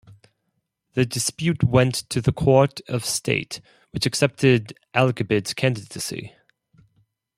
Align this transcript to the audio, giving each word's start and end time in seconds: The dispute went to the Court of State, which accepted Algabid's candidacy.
The 0.95 1.05
dispute 1.05 1.63
went 1.63 1.93
to 2.09 2.21
the 2.21 2.31
Court 2.31 2.79
of 2.87 3.05
State, 3.05 3.61
which 3.91 4.07
accepted 4.07 4.73
Algabid's 4.95 5.53
candidacy. 5.53 6.33